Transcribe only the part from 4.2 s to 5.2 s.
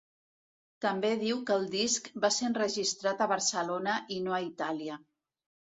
no a Itàlia.